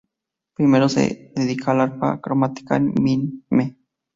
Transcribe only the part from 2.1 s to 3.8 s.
cromática, con Mme.